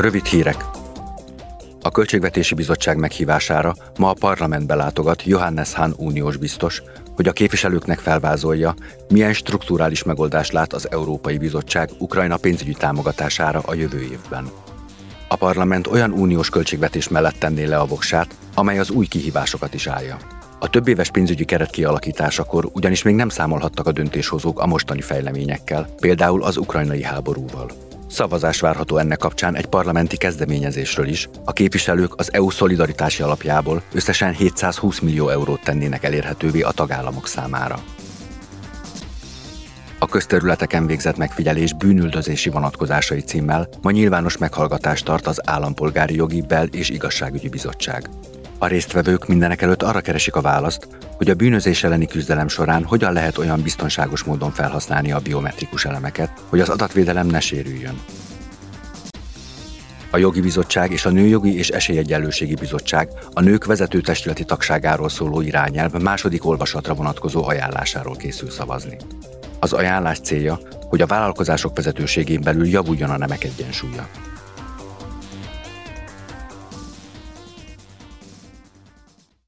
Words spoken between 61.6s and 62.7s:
Esélyegyenlőségi